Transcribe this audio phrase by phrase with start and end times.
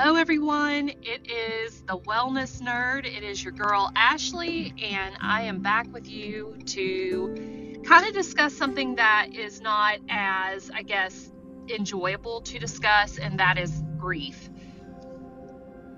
[0.00, 0.90] Hello, everyone.
[1.02, 3.04] It is the Wellness Nerd.
[3.04, 8.54] It is your girl, Ashley, and I am back with you to kind of discuss
[8.54, 11.32] something that is not as, I guess,
[11.68, 14.48] enjoyable to discuss, and that is grief.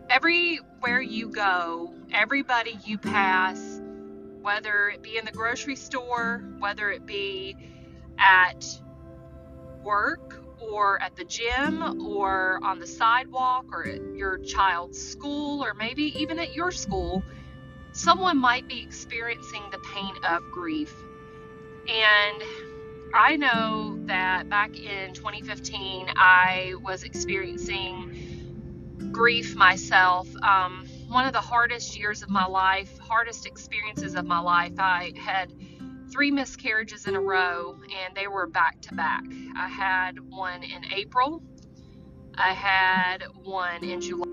[0.09, 3.83] Everywhere you go, everybody you pass,
[4.41, 7.55] whether it be in the grocery store, whether it be
[8.19, 8.65] at
[9.85, 15.75] work or at the gym or on the sidewalk or at your child's school or
[15.75, 17.25] maybe even at your school,
[17.93, 20.95] someone might be experiencing the pain of grief.
[21.89, 22.43] And
[23.15, 28.27] I know that back in 2015, I was experiencing
[29.13, 30.29] grief myself.
[30.43, 34.75] Um, one of the hardest years of my life, hardest experiences of my life.
[34.79, 35.53] I had
[36.11, 39.23] three miscarriages in a row, and they were back to back.
[39.57, 41.43] I had one in April,
[42.35, 44.27] I had one in July,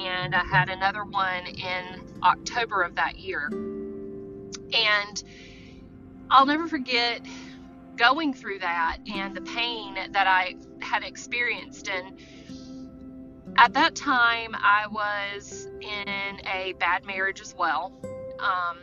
[0.00, 3.48] and I had another one in October of that year.
[4.72, 5.22] And
[6.30, 7.22] I'll never forget
[7.96, 11.88] going through that and the pain that I had experienced.
[11.88, 12.18] And
[13.56, 17.92] at that time, I was in a bad marriage as well.
[18.38, 18.78] Um,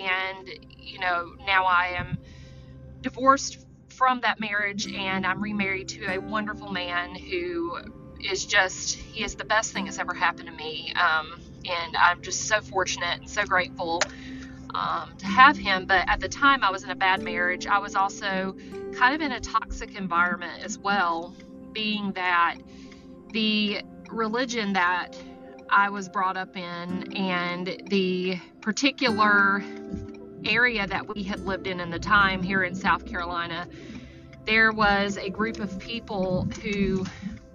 [0.00, 2.18] and you know now I am
[3.00, 7.78] divorced from that marriage and I'm remarried to a wonderful man who
[8.22, 12.22] is just he is the best thing that's ever happened to me um, and I'm
[12.22, 14.00] just so fortunate and so grateful
[14.74, 15.86] um, to have him.
[15.86, 17.66] But at the time I was in a bad marriage.
[17.66, 18.56] I was also
[18.94, 21.34] kind of in a toxic environment as well
[21.72, 22.56] being that
[23.32, 25.16] the religion that
[25.70, 29.62] I was brought up in and the particular
[30.44, 33.68] area that we had lived in in the time here in South Carolina,
[34.46, 37.06] there was a group of people who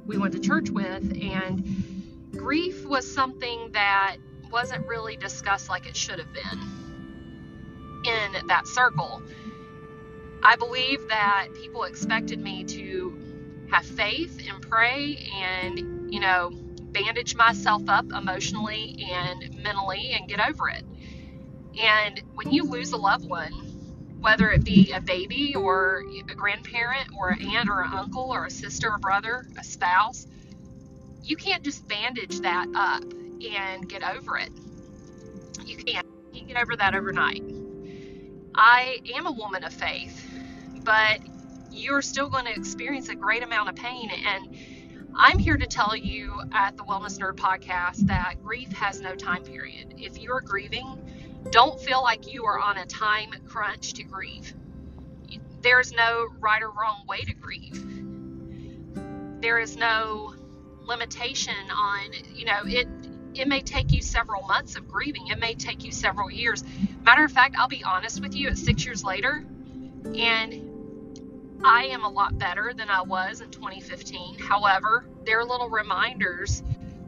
[0.05, 4.17] we went to church with, and grief was something that
[4.51, 6.59] wasn't really discussed like it should have been
[8.05, 9.23] in that circle.
[10.43, 16.51] I believe that people expected me to have faith and pray and, you know,
[16.95, 20.83] bandage myself up emotionally and mentally and get over it.
[21.77, 23.51] And when you lose a loved one,
[24.21, 28.45] whether it be a baby or a grandparent or an aunt or an uncle or
[28.45, 30.25] a sister or brother, a spouse,
[31.21, 34.51] you can't just bandage that up and get over it.
[35.65, 36.07] You can't.
[36.31, 37.43] You can't get over that overnight.
[38.55, 40.25] I am a woman of faith,
[40.83, 41.19] but
[41.71, 44.55] you're still going to experience a great amount of pain and
[45.17, 49.43] I'm here to tell you at the Wellness Nerd podcast that grief has no time
[49.43, 49.95] period.
[49.97, 50.85] If you are grieving,
[51.51, 54.53] don't feel like you are on a time crunch to grieve.
[55.61, 57.81] There's no right or wrong way to grieve.
[59.41, 60.35] There is no
[60.85, 62.87] limitation on, you know, it
[63.35, 65.27] it may take you several months of grieving.
[65.27, 66.63] It may take you several years.
[67.03, 69.45] Matter of fact, I'll be honest with you, at 6 years later,
[70.15, 70.74] and
[71.65, 74.37] I am a lot better than I was in 2015.
[74.37, 76.61] However, they're little reminders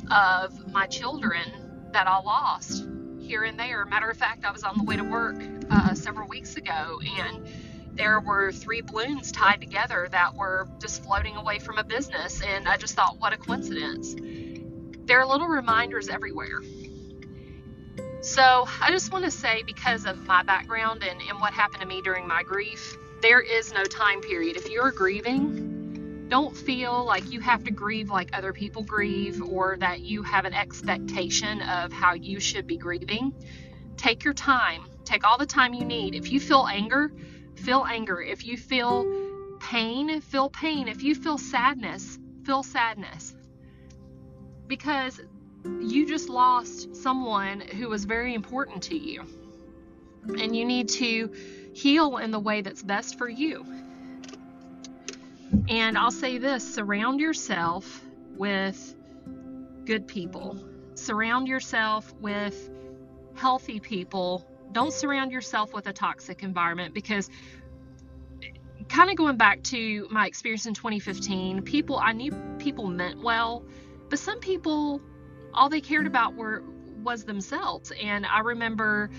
[0.10, 1.44] of my children
[1.92, 2.84] that I lost
[3.20, 3.86] here and there.
[3.86, 5.36] Matter of fact, I was on the way to work
[5.70, 7.48] uh, several weeks ago and
[7.94, 12.42] there were three balloons tied together that were just floating away from a business.
[12.42, 14.16] And I just thought, what a coincidence.
[15.06, 16.62] There are little reminders everywhere.
[18.22, 21.88] So I just want to say, because of my background and, and what happened to
[21.88, 24.58] me during my grief, there is no time period.
[24.58, 29.78] If you're grieving, don't feel like you have to grieve like other people grieve or
[29.78, 33.34] that you have an expectation of how you should be grieving.
[33.96, 34.84] Take your time.
[35.06, 36.16] Take all the time you need.
[36.16, 37.12] If you feel anger,
[37.56, 38.22] feel anger.
[38.22, 40.88] If you feel pain, feel pain.
[40.88, 43.34] If you feel sadness, feel sadness.
[44.68, 45.20] Because
[45.64, 49.24] you just lost someone who was very important to you.
[50.28, 51.32] And you need to
[51.78, 53.64] heal in the way that's best for you.
[55.70, 58.02] And I'll say this surround yourself
[58.36, 58.96] with
[59.86, 60.60] good people,
[60.96, 62.70] surround yourself with
[63.36, 64.46] healthy people.
[64.72, 67.30] Don't surround yourself with a toxic environment because
[68.90, 73.64] kind of going back to my experience in 2015, people I knew people meant well,
[74.10, 75.00] but some people
[75.54, 76.64] all they cared about were
[77.04, 77.92] was themselves.
[78.02, 79.12] And I remember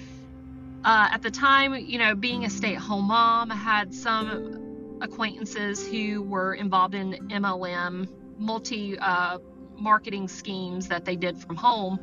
[0.85, 4.99] uh, at the time, you know, being a stay at home mom, I had some
[5.01, 8.09] acquaintances who were involved in MLM,
[8.39, 9.39] multi uh,
[9.77, 11.99] marketing schemes that they did from home.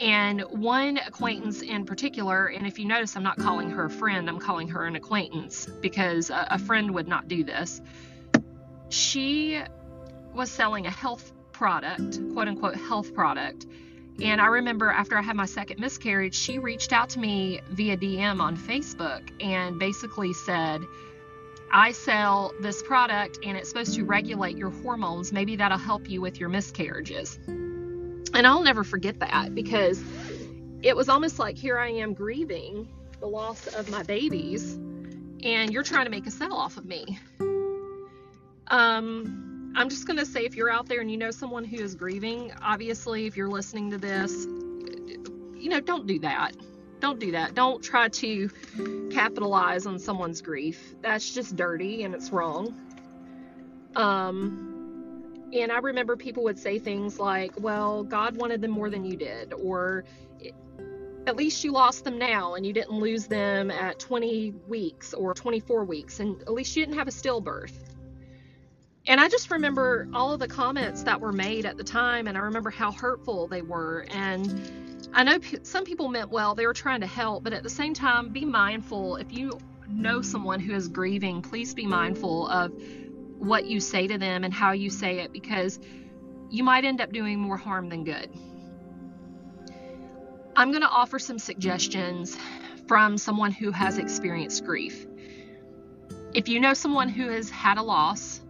[0.00, 4.28] And one acquaintance in particular, and if you notice, I'm not calling her a friend,
[4.28, 7.80] I'm calling her an acquaintance because a, a friend would not do this.
[8.88, 9.60] She
[10.34, 13.66] was selling a health product, quote unquote health product.
[14.22, 17.96] And I remember after I had my second miscarriage, she reached out to me via
[17.96, 20.82] DM on Facebook and basically said,
[21.72, 25.32] I sell this product and it's supposed to regulate your hormones.
[25.32, 27.38] Maybe that'll help you with your miscarriages.
[27.46, 30.00] And I'll never forget that because
[30.82, 32.88] it was almost like here I am grieving
[33.18, 34.74] the loss of my babies
[35.42, 37.18] and you're trying to make a sell off of me.
[38.68, 41.82] Um, I'm just going to say if you're out there and you know someone who
[41.82, 44.32] is grieving, obviously, if you're listening to this,
[45.56, 46.52] you know, don't do that.
[47.00, 47.54] Don't do that.
[47.54, 48.48] Don't try to
[49.10, 50.94] capitalize on someone's grief.
[51.02, 52.74] That's just dirty and it's wrong.
[53.96, 59.04] Um, and I remember people would say things like, well, God wanted them more than
[59.04, 60.04] you did, or
[61.26, 65.34] at least you lost them now and you didn't lose them at 20 weeks or
[65.34, 67.72] 24 weeks, and at least you didn't have a stillbirth.
[69.06, 72.38] And I just remember all of the comments that were made at the time, and
[72.38, 74.06] I remember how hurtful they were.
[74.10, 77.62] And I know p- some people meant well, they were trying to help, but at
[77.62, 79.16] the same time, be mindful.
[79.16, 79.58] If you
[79.88, 82.72] know someone who is grieving, please be mindful of
[83.38, 85.78] what you say to them and how you say it because
[86.50, 88.30] you might end up doing more harm than good.
[90.56, 92.38] I'm going to offer some suggestions
[92.86, 95.06] from someone who has experienced grief.
[96.32, 98.40] If you know someone who has had a loss,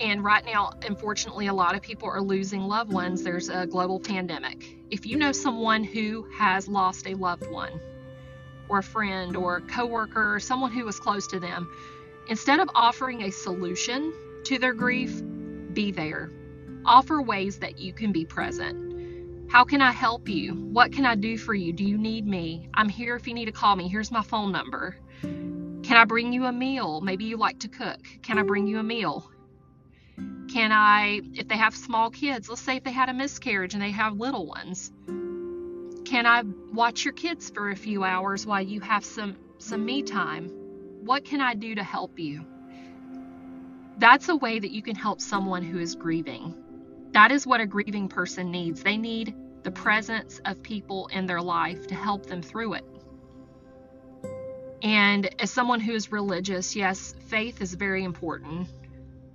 [0.00, 3.22] and right now, unfortunately, a lot of people are losing loved ones.
[3.22, 4.76] There's a global pandemic.
[4.90, 7.80] If you know someone who has lost a loved one,
[8.68, 11.70] or a friend, or a coworker, or someone who was close to them,
[12.28, 14.12] instead of offering a solution
[14.44, 15.22] to their grief,
[15.72, 16.30] be there.
[16.84, 19.50] Offer ways that you can be present.
[19.50, 20.54] How can I help you?
[20.54, 21.72] What can I do for you?
[21.72, 22.68] Do you need me?
[22.74, 23.88] I'm here if you need to call me.
[23.88, 24.96] Here's my phone number.
[25.22, 27.00] Can I bring you a meal?
[27.00, 28.00] Maybe you like to cook.
[28.22, 29.30] Can I bring you a meal?
[30.54, 33.82] Can I, if they have small kids, let's say if they had a miscarriage and
[33.82, 34.92] they have little ones,
[36.04, 40.04] can I watch your kids for a few hours while you have some some me
[40.04, 40.48] time?
[41.04, 42.44] What can I do to help you?
[43.98, 46.54] That's a way that you can help someone who is grieving.
[47.10, 48.80] That is what a grieving person needs.
[48.80, 49.34] They need
[49.64, 52.84] the presence of people in their life to help them through it.
[54.84, 58.68] And as someone who is religious, yes, faith is very important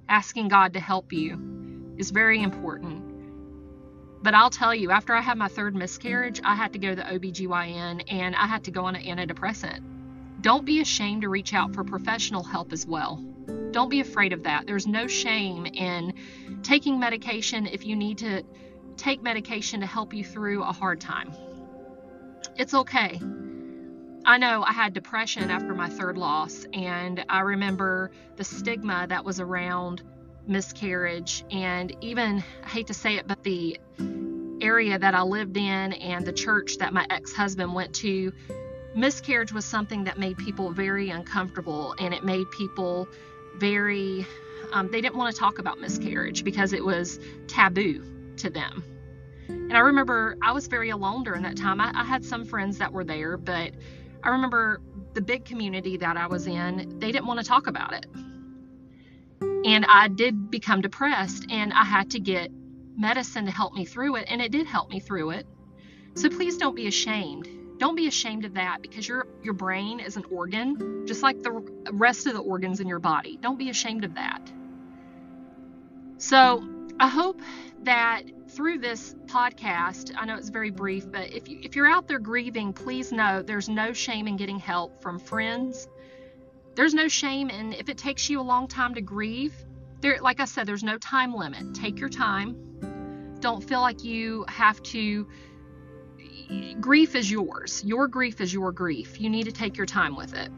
[0.09, 3.03] asking God to help you is very important.
[4.21, 6.95] But I'll tell you, after I had my third miscarriage, I had to go to
[6.95, 9.81] the OBGYN and I had to go on an antidepressant.
[10.41, 13.23] Don't be ashamed to reach out for professional help as well.
[13.71, 14.65] Don't be afraid of that.
[14.65, 16.13] There's no shame in
[16.63, 18.44] taking medication if you need to
[18.97, 21.31] take medication to help you through a hard time.
[22.57, 23.21] It's okay.
[24.25, 29.25] I know I had depression after my third loss, and I remember the stigma that
[29.25, 30.01] was around
[30.45, 31.44] miscarriage.
[31.51, 33.80] And even, I hate to say it, but the
[34.62, 38.33] area that I lived in and the church that my ex husband went to,
[38.95, 43.07] miscarriage was something that made people very uncomfortable and it made people
[43.57, 44.25] very,
[44.74, 48.04] um, they didn't want to talk about miscarriage because it was taboo
[48.38, 48.83] to them.
[49.48, 51.80] And I remember I was very alone during that time.
[51.80, 53.72] I, I had some friends that were there, but
[54.24, 54.81] I remember
[55.13, 58.06] the big community that I was in, they didn't want to talk about it.
[59.66, 62.51] And I did become depressed and I had to get
[62.98, 65.48] medicine to help me through it, and it did help me through it.
[66.15, 67.48] So please don't be ashamed.
[67.77, 71.51] Don't be ashamed of that because your your brain is an organ, just like the
[71.91, 73.39] rest of the organs in your body.
[73.41, 74.51] Don't be ashamed of that.
[76.17, 76.62] So,
[77.00, 77.39] I hope
[77.84, 82.08] that through this podcast, I know it's very brief, but if you if you're out
[82.08, 85.88] there grieving, please know there's no shame in getting help from friends.
[86.75, 89.53] There's no shame in if it takes you a long time to grieve.
[90.01, 91.74] There like I said, there's no time limit.
[91.74, 93.38] Take your time.
[93.39, 95.27] Don't feel like you have to
[96.82, 97.82] grief is yours.
[97.86, 99.22] Your grief is your grief.
[99.22, 100.51] You need to take your time with it.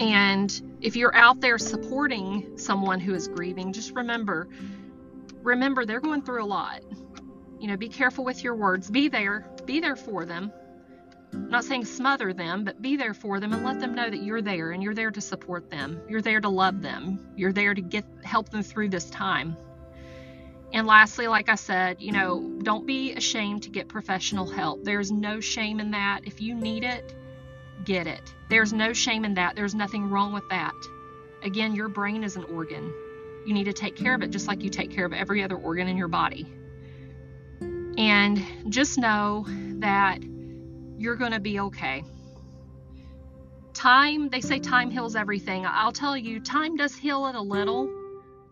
[0.00, 4.48] And if you're out there supporting someone who is grieving, just remember
[5.42, 6.82] remember they're going through a lot.
[7.58, 8.90] You know, be careful with your words.
[8.90, 9.50] Be there.
[9.64, 10.52] Be there for them.
[11.32, 14.22] I'm not saying smother them, but be there for them and let them know that
[14.22, 16.00] you're there and you're there to support them.
[16.08, 17.32] You're there to love them.
[17.36, 19.56] You're there to get help them through this time.
[20.72, 24.84] And lastly, like I said, you know, don't be ashamed to get professional help.
[24.84, 26.20] There's no shame in that.
[26.24, 27.14] If you need it,
[27.84, 28.34] get it.
[28.48, 29.56] There's no shame in that.
[29.56, 30.74] There's nothing wrong with that.
[31.42, 32.92] Again, your brain is an organ.
[33.46, 35.56] You need to take care of it just like you take care of every other
[35.56, 36.46] organ in your body.
[37.96, 39.44] And just know
[39.80, 40.18] that
[40.98, 42.04] you're going to be okay.
[43.74, 45.64] Time, they say time heals everything.
[45.66, 47.88] I'll tell you, time does heal it a little,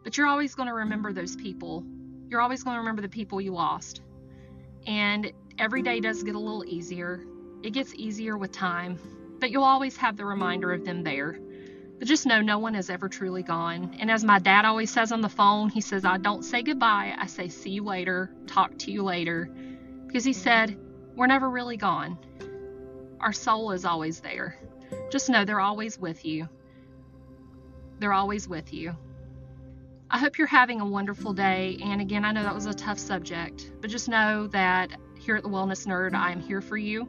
[0.07, 1.85] But you're always going to remember those people.
[2.29, 4.03] You're always going to remember the people you lost.
[4.87, 7.25] And every day does get a little easier.
[7.65, 9.01] It gets easier with time,
[9.41, 11.39] but you'll always have the reminder of them there.
[11.99, 13.97] But just know no one has ever truly gone.
[13.99, 17.15] And as my dad always says on the phone, he says, I don't say goodbye,
[17.19, 19.49] I say see you later, talk to you later.
[20.07, 20.79] Because he said,
[21.15, 22.19] we're never really gone.
[23.21, 24.59] Our soul is always there.
[25.11, 26.49] Just know they're always with you.
[27.99, 28.95] They're always with you.
[30.11, 31.79] I hope you're having a wonderful day.
[31.83, 35.43] And again, I know that was a tough subject, but just know that here at
[35.43, 37.09] the Wellness Nerd, I am here for you.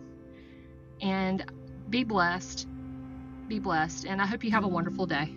[1.01, 1.45] And
[1.89, 2.67] be blessed.
[3.47, 4.05] Be blessed.
[4.05, 5.33] And I hope you have a wonderful day.